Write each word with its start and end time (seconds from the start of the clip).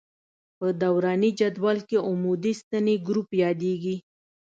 په 0.57 0.67
دوراني 0.81 1.29
جدول 1.39 1.77
کې 1.87 1.97
عمودي 2.07 2.53
ستنې 2.61 2.95
ګروپ 3.07 3.29
یادیږي. 3.43 3.95